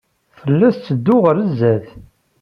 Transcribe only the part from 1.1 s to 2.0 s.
ɣer sdat.